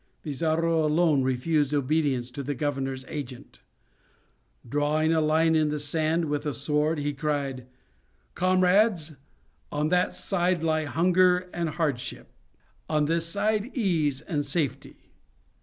[0.23, 3.59] Pizarro alone refused obedience to the governor's agent.
[4.67, 7.67] Drawing a line on the sand with his sword, he cried:
[8.33, 9.11] "Comrades!
[9.71, 12.31] on that side lie hunger and hardship;
[12.89, 15.11] on this side, ease and safety.